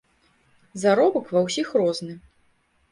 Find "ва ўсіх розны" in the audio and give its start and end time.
1.37-2.13